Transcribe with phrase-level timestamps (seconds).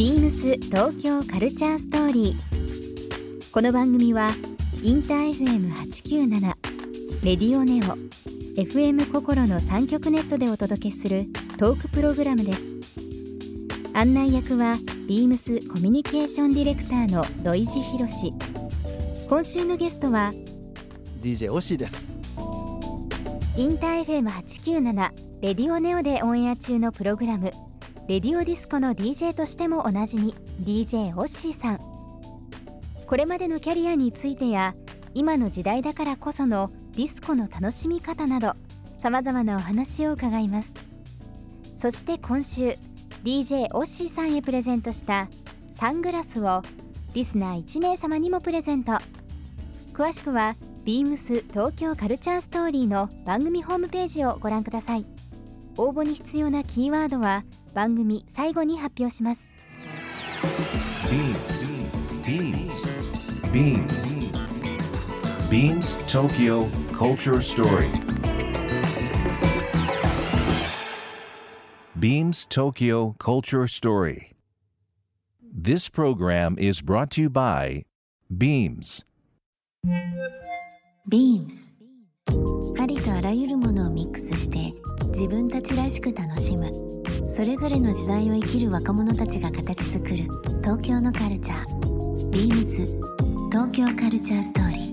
[0.00, 3.50] ビームス東京カルチャーストーリー。
[3.52, 4.30] この番組は
[4.82, 6.40] インター FM897
[7.22, 7.98] レディオネオ
[8.58, 11.26] FM 心の三極ネットでお届けする
[11.58, 12.70] トークプログラムです。
[13.92, 18.32] 案内役はビームスコミュニケーションディレクターの土井博志。
[19.28, 20.32] 今週のゲストは
[21.20, 22.10] DJ オッシーです
[23.54, 25.10] インター FM897
[25.42, 27.52] Radio NEO でオンエア中のプログラム
[28.10, 31.78] Radio Disco の DJ としてもおなじみ DJ OSSHY さん。
[33.06, 34.74] これまでのキャリアについてや
[35.14, 38.54] 今の時代だからこそのディスコの楽しみ方など
[38.98, 40.74] さまざまなお話を伺います。
[41.76, 42.76] そして今週
[43.22, 45.28] DJ OSSHY さんへプレゼントした
[45.70, 46.62] サングラスを
[47.14, 48.94] リスナー1名様にもプレゼント。
[49.92, 55.06] 詳しくはビームス東京カルチャーストーリーの番組ホームページをご覧ください。
[55.76, 59.48] 応募に必要なキーワードは番組最後に発表します
[61.10, 61.72] Beams.
[62.22, 63.00] Beams.
[63.50, 64.14] Beams.
[65.50, 67.90] Beams Tokyo Culture Story.
[71.98, 74.32] Beams Tokyo Culture Story.
[75.42, 77.82] This program is brought to you by
[78.32, 79.04] Beams.
[81.10, 81.74] Beams
[82.80, 84.72] ありとあらゆるものをミックスして
[85.08, 90.16] 自分たちらしく楽しむそれぞれの時代を生きる若者たちが形作る
[90.62, 92.30] 東京のカルチャー。
[92.30, 94.90] Beams 東京カルチャーストーリー。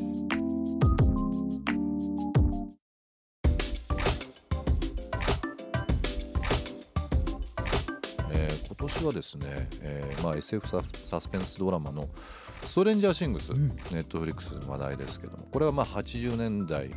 [8.32, 12.08] えー今年はですね、えーまあ、SF サスサスペンスドラマの
[12.64, 13.50] 「ストレンジャーシングス」
[13.92, 16.92] ネットフリックスの話題ですけどもこれはまあ80年代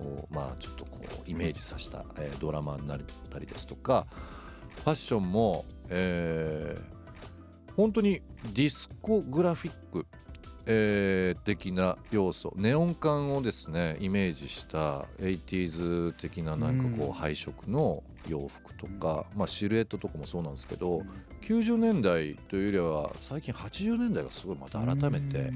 [0.00, 4.06] をまあちょっとこうイメージさせた、えードラマになったりですとか
[4.76, 6.92] ファッションも、えー
[7.76, 8.20] 本当に
[8.52, 10.06] ディスコグラフィック、
[10.66, 21.02] えー的な要素ネオン管をですねイメージした 80s 的ななんかこう配色の洋服とか、まあ、シルエットとかもそうなんですけど、
[21.40, 25.50] 90年代というよりは最近80年代がすごいまた改めて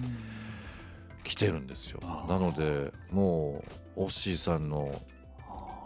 [1.22, 2.00] 来てるんですよ。
[2.28, 3.62] なのでも
[3.96, 5.00] うオッシーさんの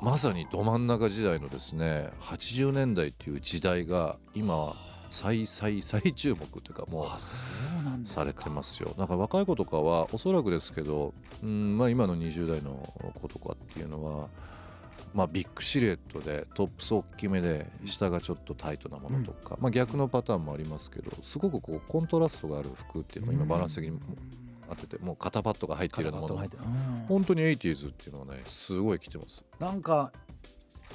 [0.02, 4.74] まさにど真ん中時代のですね80年代っていう時代が今
[5.10, 8.94] 最最最注目というかもうされてますよ。
[8.96, 11.12] なんか若い子とかはおそらくですけど、
[11.42, 14.28] うんまあ、今の20代の子とかっていうのは、
[15.12, 23.98] まあ、ビッグシルエットでトップス大きめで下がちょっとタイトなものとか、まあ、逆のパターンもありますけどすごくこうコントラストがある服っていうのが今バランス的に
[24.70, 26.34] あっててもう肩パッドが入っているようなもの。
[26.36, 26.48] うん。
[27.08, 29.44] 本当に 80s っていうのがねすごい来てます。
[29.58, 30.12] なんか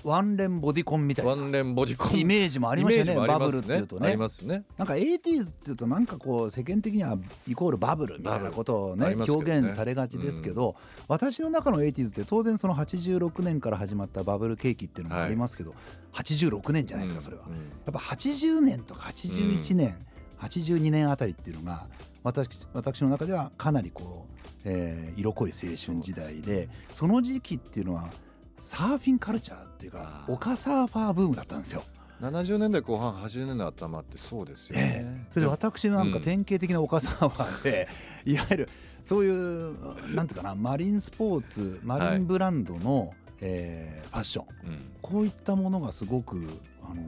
[0.03, 2.19] ワンレンボディコンみたいなワンレンボディコン。
[2.19, 4.63] イメージもありましたよねイメージもあバブルっていうとありねますね。
[4.77, 9.25] なんか 80s っていうとなんかこう世間的にはイコールバブルみたいなことをねね。
[9.27, 10.75] 表現されがちですけど、
[11.07, 15.73] 私の中の 80s って当然その86年から始まったバブル景気っていうのもありますけど、
[16.13, 17.59] 86年じゃないですかそれは、うんうん。
[17.59, 19.95] やっぱ80年とか81年、
[20.39, 21.87] 82年あたりっていうのが
[22.23, 28.09] 私私の中ではかなりこう、えー色濃い青春時代でその時期っていうのは
[28.57, 31.83] サーフィンカルチャーっていうか丘サーファーブームだったんですよ。
[32.21, 35.03] 70年代後半80年代頭ってそうですよね。
[35.05, 35.27] ええ。
[35.31, 37.87] それで私なんかうん典型的な丘サーファーで、
[38.25, 38.69] いわゆる
[39.03, 44.45] そういうなんていうかなマリンスポーツマリンブランドの、えーファッション。
[44.63, 44.79] うん。
[45.01, 46.47] こういったものがすごく
[46.81, 47.01] あの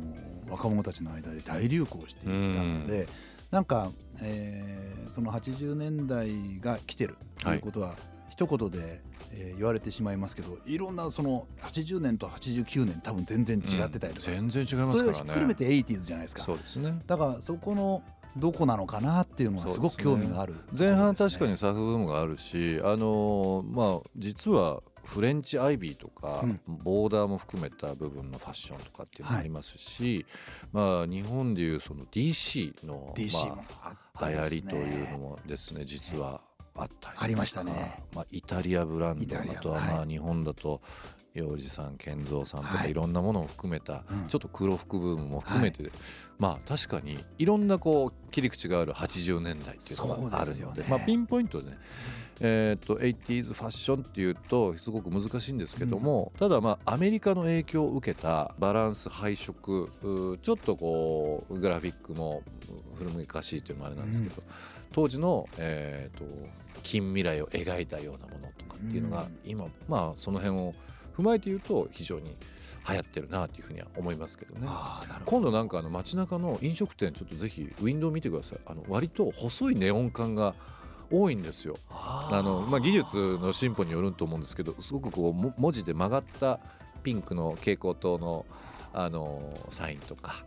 [0.50, 3.08] 若者たちの間で大流行していたので、
[3.52, 3.92] なんか、
[4.22, 7.96] えーその80年代が来てるということは、
[8.30, 14.50] 一言で、えー言われてしまいますけどいろんなその80年と89年多分全然違ってたりとか、うん。
[14.50, 15.06] 全然違いますからね。
[15.06, 16.42] それをひっくるめて 80s じゃないですか。
[16.42, 17.02] そうですね。
[17.08, 18.04] だからそこの
[18.38, 26.60] どこなのかなっていうのはすごく興味がある、前半確かにサーフブームがあるし、あのーまあ実はフレンチアイビーとか、うん。
[26.68, 30.26] ボーダーも含めた部分のファッションとかっていうのもありますし、
[30.74, 36.42] まあ日本でいうその DC のまあ流行りというのもですね実は
[36.76, 38.04] あったりありましたね。
[38.14, 39.96] まあ、イタリアブランドあとははい。
[39.96, 40.82] まあ日本だと
[41.34, 42.78] 洋治さん健三さんとはい。
[42.80, 44.28] かいろんなものを含めたうん。
[44.28, 45.90] ちょっと黒服ブームも含めて、
[46.38, 51.78] まあ確かにいろんなこう切り口がある80年代っていうのがあるのでまあピンポイントでね
[52.40, 59.90] えー、と 80s ファッションっていうとすごく難しいんですけども、ただまあアメリカの影響を受けたバランス配色
[60.42, 62.44] ちょっとこうグラフィックも
[62.96, 64.44] 古昔しいというのもあれなんですけど、
[64.92, 66.26] 当時の、えー、と
[66.84, 69.40] 近未来を描いたようなものとかっていうのが、うん。
[69.46, 70.74] 今まあその辺を
[71.18, 72.36] 踏まえて言うと非常に
[72.88, 74.68] 流行ってるなというふうには思いますけどね。
[75.26, 78.60] 今度なんかあの街中の飲食店ちょっとぜひウィンドウ見てください。
[78.66, 80.56] あの割と細いネオン管が
[81.12, 81.78] 多いんですよ。
[81.90, 86.60] ああの、まあ、技術の進歩によると思うんですけどすごくこうも文字で曲がった
[87.04, 88.46] ピンクの蛍光灯の
[88.94, 90.44] あのサインとか、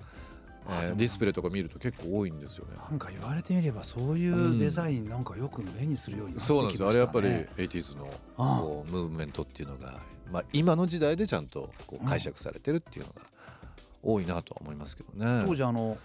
[0.69, 2.73] えーディスプレイとか見ると結構多いんですよね。
[2.91, 6.89] なんか言われてみればそういうデザインなんかよく目にするようになってきそうなんですよ。
[6.89, 9.95] あれやっぱりましたね 80s のこうムーブメントっていうのが、
[10.31, 13.23] まあ、今の時代でちゃんとこう解釈されてるっていうのが
[14.03, 15.45] 多いなとは思いますけどね。
[15.47, 15.97] 当時あの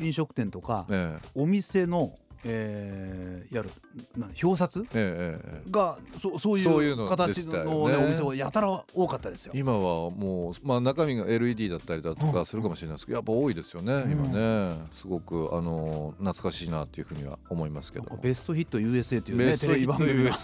[0.00, 1.18] 飲食店とかえ。
[1.34, 3.70] お店の、えーやる。
[4.16, 4.80] な表札？
[4.80, 7.96] えええええがそそうそういう形の、ねよね。
[7.96, 9.52] お店はやたら多かったですよ。
[9.54, 14.78] 今はもう、まあ、中身が LED だったりだとかするかもしれないですけどやっぱ多いですよね今ね。
[14.94, 18.06] すごくあの懐かしいなっていうふうには思いますけど。
[18.06, 20.32] もベストヒット USA というねテレビ番組が。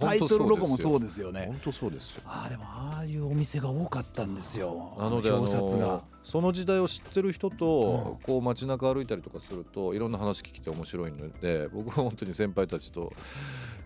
[0.00, 1.46] タイトルロゴもそうですよね。
[1.46, 1.60] 本。
[1.64, 2.22] 当そうですよ。
[2.26, 4.94] ああでもああいうお店が多かったんですよ。
[4.98, 5.86] なの表札が。
[5.86, 6.04] の。
[6.22, 13.12] その時代を知ってる人とこう街中歩いたりとかするといろんな話聞きて面白いので僕は本当に先輩たちと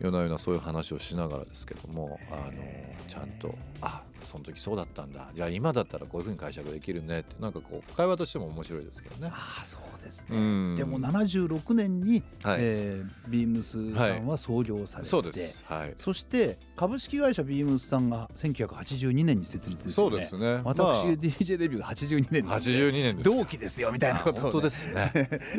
[0.01, 2.53] 夜な夜なそういう話をしながらですけどもあの
[3.07, 9.31] ちゃんとあその時そうだったんだじゃあ今だったらこういうふうに解釈できるねってなんかこう会話としても面白いですけどね。
[9.33, 10.37] ああそうですね。
[10.37, 15.65] うんでも76年に、はいえービームスさんは創業されて、そうです。
[15.67, 15.93] はい。
[15.97, 20.11] そして株式会社ビームスさんが1982年に設立ですよね。
[20.11, 20.61] そうですね。
[20.65, 23.37] 私、まあ DJ デビューが82年なんで82年ですか。
[23.37, 25.13] 同期ですよみたいなことをね、本当ですね。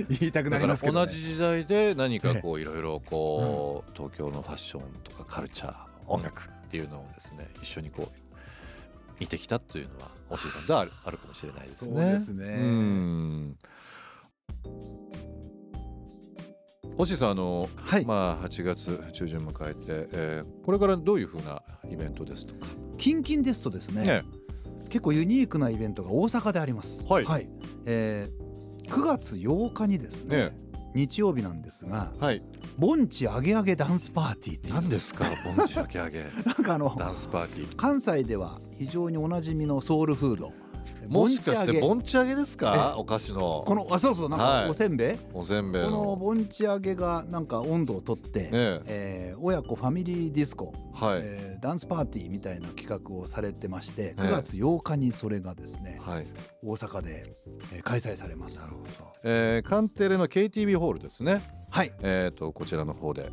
[0.20, 5.74] 言いたくなりますけど、ね、同じ時代で何かこういろいろこう東京のファッションとかカルチャー
[6.08, 8.25] 音楽っていうのをですね一緒にこう
[9.20, 11.96] 見てきたというのはおしいさんとはあるあるかもしれないですね。
[11.96, 13.58] そうですねうん
[16.98, 22.68] おしいさんあの、はいまあ8月中旬迎えて、えーこれからどういうふうなイベントですとか？
[22.98, 24.24] キンキンですとですねね
[24.90, 27.06] 結構ユニークなイベントが大阪であります。
[27.08, 27.26] はい
[27.86, 28.46] えー
[28.90, 30.52] 9月8日にですねね
[30.94, 32.42] 日曜日なんですがはい。
[32.78, 35.26] 盆地アゲアゲダンスパーティーって何ですか
[35.56, 36.24] ボンジアゲアゲ？
[36.46, 37.76] なんかあのダンスパーティー。
[37.76, 40.52] 関西では非常におなじみのソウルフード。
[41.08, 42.96] もしかして盆ボンチ揚げですか？
[42.98, 43.64] お菓子の。
[43.68, 44.64] このあそうそうなんはい。
[44.66, 49.34] かおせんべい、おせんべいこのの盆地揚げがなんか温度をとって、ええ。
[49.36, 54.22] ー親子ファミリーディスコ、はい、えーダンスパーティーみたいな企画をされてましてええ。
[54.22, 56.28] 9月8日にそれがですね、はい。
[56.64, 57.36] 大阪で、
[57.74, 58.64] えー開催されます。
[58.64, 61.44] なるほど、えー、カンテレの KTB ホールですね。
[61.70, 61.92] はい。
[62.02, 63.30] えっ、とこちらの方で。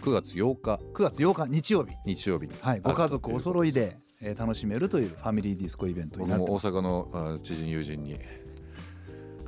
[0.00, 0.80] 9月8日。
[0.94, 2.54] 9月8日日曜日、日曜日に。
[2.62, 6.66] はい、ご家族お揃いで、えー楽しめるというファミリーディスコイベントになってます。
[6.68, 8.18] 阪のあ知人友人に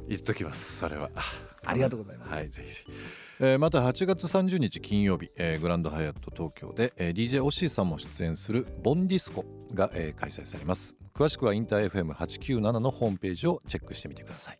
[0.08, 1.10] 言っときますそれは
[1.64, 2.34] ありがとうございます。
[2.34, 2.92] はいぜひぜひ
[3.40, 14.58] えーまた8月30日金曜日、えーグランドハイアット東京で、えー DJ オッシーさんも出演するボンディスコが、えー開催されます詳しくはインター FM897 のホームページをチェックしてみてください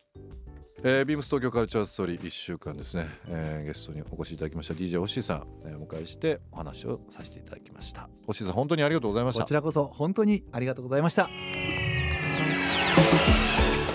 [0.85, 4.75] えー、ビームス東京カルチャーストーリー1週間ですね、えーゲストにお越しいただきました。
[4.75, 8.09] DJ オッシーさん、えーお迎えしてお話をさせていただきました。
[8.27, 9.43] オッシーさん本当にありがとうございました。
[9.45, 11.31] こちらこそ本当にありがとうございました。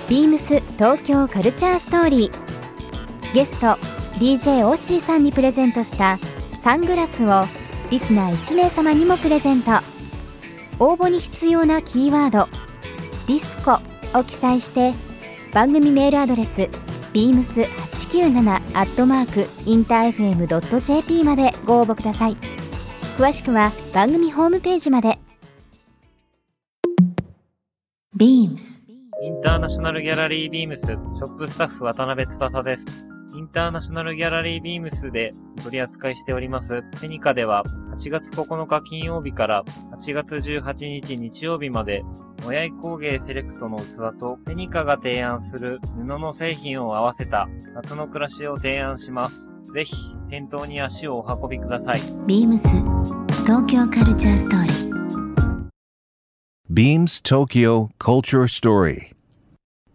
[0.08, 3.34] ビームス東京カルチャーストーリー。
[3.34, 3.68] ゲスト
[4.18, 6.18] DJ オッシーさんにプレゼントした
[6.58, 7.44] サングラスを
[7.92, 9.72] リスナー1名様にもプレゼント。
[10.80, 12.48] 応募に必要なキーワード
[13.28, 13.82] 「ディスコ」
[14.18, 14.94] を記載して
[15.58, 16.70] 番組メールアドレス
[17.14, 22.38] beams897 アットマークインター FM.jp までご応募ください。
[23.18, 25.18] 詳しくは番組ホームページまで。
[28.16, 28.84] Beams
[29.24, 30.86] インターナショナルギャラリービームス。
[30.86, 32.86] ショップスタッフ渡辺翼です。
[33.36, 35.34] インターナショナルギャラリービームスで
[35.64, 36.84] 取り扱いしております。
[37.02, 37.64] ペニカでは
[37.98, 39.64] 8月9日金曜日から
[39.98, 42.04] 8月18日日曜日まで
[42.46, 49.50] 親井工芸セレクトの器とペニカが提案する布の製品を合わせた夏の暮らしを提案します。
[49.74, 49.96] ぜひ
[50.30, 52.00] 店頭に足をお運びください。
[52.28, 52.60] beams
[53.46, 54.88] 東京カルチャーストーリー
[56.70, 59.12] Beams Tokyo Culture Story.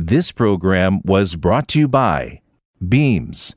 [0.01, 2.41] This program was brought to you by
[2.81, 3.55] Beams.